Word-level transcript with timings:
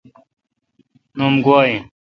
نوم 1.17 1.33
گوا 1.45 1.59
این۔ 1.69 1.83